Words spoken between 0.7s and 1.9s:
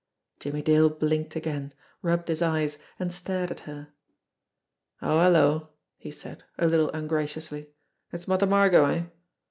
blinked again,